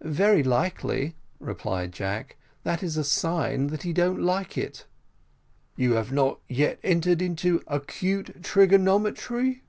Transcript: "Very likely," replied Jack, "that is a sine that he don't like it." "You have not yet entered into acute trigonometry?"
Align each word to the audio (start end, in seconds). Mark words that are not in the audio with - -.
"Very 0.00 0.42
likely," 0.42 1.16
replied 1.38 1.92
Jack, 1.92 2.36
"that 2.62 2.82
is 2.82 2.96
a 2.96 3.04
sine 3.04 3.66
that 3.66 3.82
he 3.82 3.92
don't 3.92 4.22
like 4.22 4.56
it." 4.56 4.86
"You 5.76 5.92
have 5.96 6.10
not 6.10 6.40
yet 6.48 6.80
entered 6.82 7.20
into 7.20 7.62
acute 7.66 8.42
trigonometry?" 8.42 9.64